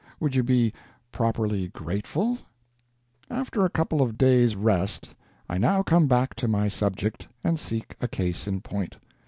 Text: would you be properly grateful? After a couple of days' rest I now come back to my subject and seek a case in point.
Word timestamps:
would 0.19 0.33
you 0.33 0.41
be 0.41 0.73
properly 1.11 1.67
grateful? 1.67 2.39
After 3.29 3.63
a 3.63 3.69
couple 3.69 4.01
of 4.01 4.17
days' 4.17 4.55
rest 4.55 5.11
I 5.47 5.59
now 5.59 5.83
come 5.83 6.07
back 6.07 6.33
to 6.37 6.47
my 6.47 6.69
subject 6.69 7.27
and 7.43 7.59
seek 7.59 7.95
a 8.01 8.07
case 8.07 8.47
in 8.47 8.61
point. 8.61 8.97